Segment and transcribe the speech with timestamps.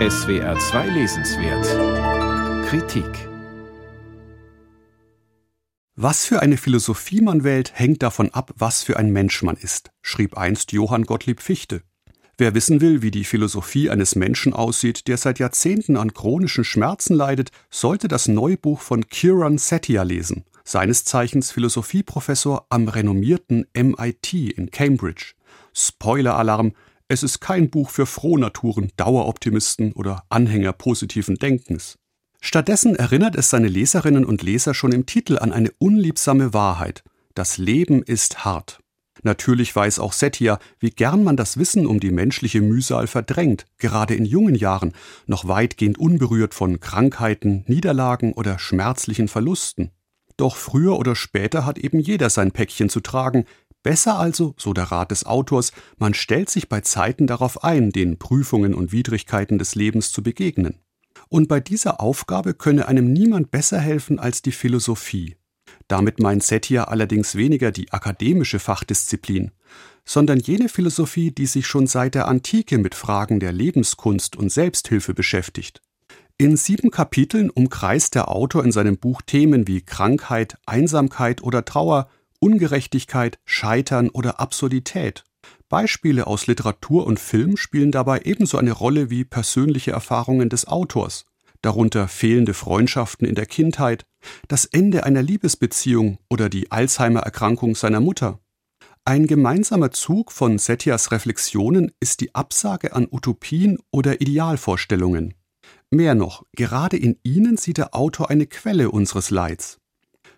[0.00, 3.06] SWR 2 Lesenswert Kritik
[5.94, 9.92] Was für eine Philosophie man wählt, hängt davon ab, was für ein Mensch man ist,
[10.02, 11.82] schrieb einst Johann Gottlieb Fichte.
[12.36, 17.14] Wer wissen will, wie die Philosophie eines Menschen aussieht, der seit Jahrzehnten an chronischen Schmerzen
[17.14, 24.32] leidet, sollte das neue Buch von Kiran Setia lesen, seines Zeichens Philosophieprofessor am renommierten MIT
[24.32, 25.34] in Cambridge.
[25.72, 26.72] Spoiler-Alarm,
[27.08, 31.96] es ist kein Buch für Frohnaturen, Daueroptimisten oder Anhänger positiven Denkens.
[32.40, 37.02] Stattdessen erinnert es seine Leserinnen und Leser schon im Titel an eine unliebsame Wahrheit.
[37.34, 38.80] Das Leben ist hart.
[39.22, 44.14] Natürlich weiß auch Setia, wie gern man das Wissen um die menschliche Mühsal verdrängt, gerade
[44.14, 44.92] in jungen Jahren,
[45.26, 49.90] noch weitgehend unberührt von Krankheiten, Niederlagen oder schmerzlichen Verlusten.
[50.36, 53.44] Doch früher oder später hat eben jeder sein Päckchen zu tragen,
[53.84, 58.18] Besser also, so der Rat des Autors, man stellt sich bei Zeiten darauf ein, den
[58.18, 60.80] Prüfungen und Widrigkeiten des Lebens zu begegnen.
[61.28, 65.36] Und bei dieser Aufgabe könne einem niemand besser helfen als die Philosophie.
[65.86, 69.50] Damit meint Setia allerdings weniger die akademische Fachdisziplin,
[70.06, 75.12] sondern jene Philosophie, die sich schon seit der Antike mit Fragen der Lebenskunst und Selbsthilfe
[75.12, 75.82] beschäftigt.
[76.38, 82.08] In sieben Kapiteln umkreist der Autor in seinem Buch Themen wie Krankheit, Einsamkeit oder Trauer,
[82.44, 85.24] Ungerechtigkeit, Scheitern oder Absurdität.
[85.70, 91.24] Beispiele aus Literatur und Film spielen dabei ebenso eine Rolle wie persönliche Erfahrungen des Autors,
[91.62, 94.04] darunter fehlende Freundschaften in der Kindheit,
[94.46, 98.40] das Ende einer Liebesbeziehung oder die Alzheimer-Erkrankung seiner Mutter.
[99.06, 105.32] Ein gemeinsamer Zug von Setias Reflexionen ist die Absage an Utopien oder Idealvorstellungen.
[105.88, 109.80] Mehr noch, gerade in ihnen sieht der Autor eine Quelle unseres Leids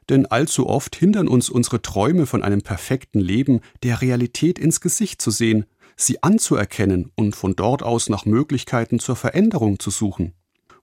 [0.08, 5.20] denn allzu oft hindern uns unsere Träume von einem perfekten Leben, der Realität ins Gesicht
[5.20, 10.34] zu sehen, sie anzuerkennen und von dort aus nach Möglichkeiten zur Veränderung zu suchen.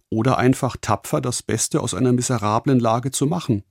[0.10, 3.64] Oder einfach tapfer das Beste aus einer miserablen Lage zu machen.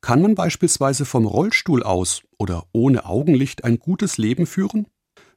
[0.00, 4.86] Kann man beispielsweise vom Rollstuhl aus oder ohne Augenlicht ein gutes Leben führen?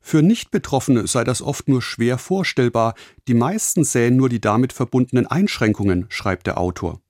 [0.02, 2.94] Für Nichtbetroffene sei das oft nur schwer vorstellbar,
[3.28, 7.02] die meisten sähen nur die damit verbundenen Einschränkungen, schreibt der Autor.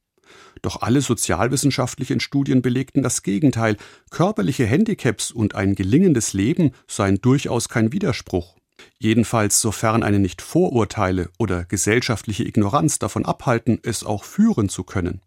[0.61, 3.77] Doch alle sozialwissenschaftlichen Studien belegten das Gegenteil.
[4.09, 8.55] Körperliche Handicaps und ein gelingendes Leben seien durchaus kein Widerspruch.
[8.97, 15.21] Jedenfalls sofern eine nicht Vorurteile oder gesellschaftliche Ignoranz davon abhalten, es auch führen zu können.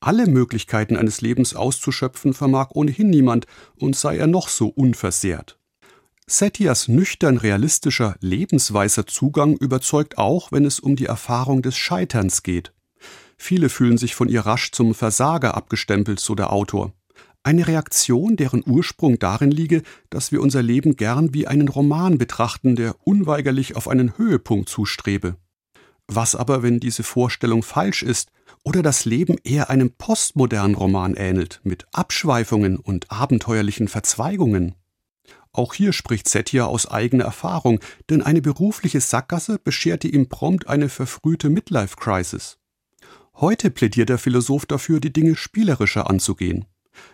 [0.00, 3.46] Alle Möglichkeiten eines Lebens auszuschöpfen vermag ohnehin niemand
[3.76, 5.58] und sei er noch so unversehrt.
[6.28, 12.72] Setias nüchtern realistischer, lebensweiser Zugang überzeugt auch, wenn es um die Erfahrung des Scheiterns geht.
[13.36, 16.92] Viele fühlen sich von ihr rasch zum Versager abgestempelt, so der Autor.
[17.42, 22.74] Eine Reaktion, deren Ursprung darin liege, dass wir unser Leben gern wie einen Roman betrachten,
[22.74, 25.36] der unweigerlich auf einen Höhepunkt zustrebe.
[26.08, 28.30] Was aber, wenn diese Vorstellung falsch ist
[28.64, 34.74] oder das Leben eher einem postmodernen Roman ähnelt, mit Abschweifungen und abenteuerlichen Verzweigungen?
[35.52, 37.80] Auch hier spricht Setia aus eigener Erfahrung,
[38.10, 42.58] denn eine berufliche Sackgasse bescherte ihm prompt eine verfrühte Midlife-Crisis.
[43.38, 46.64] Heute plädiert der Philosoph dafür, die Dinge spielerischer anzugehen,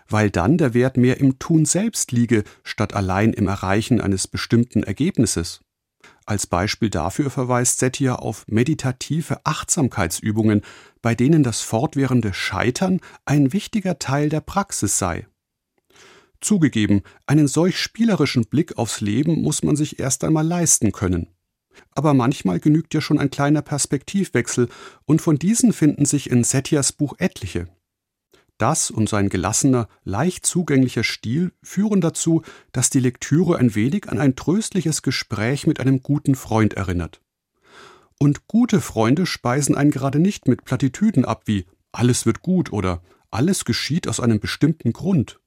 [0.09, 4.85] weil dann der Wert mehr im Tun selbst liege, statt allein im Erreichen eines bestimmten
[4.85, 5.63] Ergebnisses.
[6.25, 10.63] Als Beispiel dafür verweist Setia auf meditative Achtsamkeitsübungen,
[11.01, 15.27] bei denen das fortwährende Scheitern ein wichtiger Teil der Praxis sei.
[16.41, 21.32] Zugegeben, einen solch spielerischen Blick aufs Leben muss man sich erst einmal leisten können.
[21.93, 24.69] Aber manchmal genügt ja schon ein kleiner Perspektivwechsel,
[25.05, 27.69] und von diesen finden sich in Setias Buch etliche.
[28.59, 34.19] Das und sein gelassener, leicht zugänglicher Stil führen dazu, dass die Lektüre ein wenig an
[34.19, 37.21] ein tröstliches Gespräch mit einem guten Freund erinnert.
[38.19, 43.03] Und gute Freunde speisen einen gerade nicht mit Plattitüden ab wie alles wird gut oder
[43.33, 45.41] alles geschieht aus einem bestimmten Grund.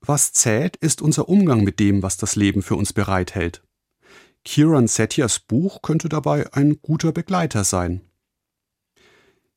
[0.00, 3.62] Was zählt, ist unser Umgang mit dem, was das Leben für uns bereithält.
[4.46, 8.02] Kiran Setias Buch könnte dabei ein guter Begleiter sein.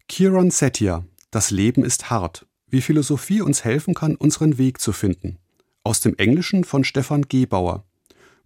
[0.07, 2.47] Kiran Setia Das Leben ist hart.
[2.65, 5.37] Wie Philosophie uns helfen kann, unseren Weg zu finden.
[5.83, 7.85] Aus dem Englischen von Stefan Gebauer.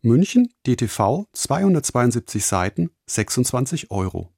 [0.01, 4.32] München, DTV, 272 Seiten, 26 Euro.